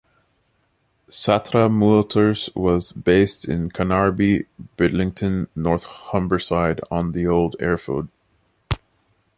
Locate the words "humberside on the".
5.85-7.27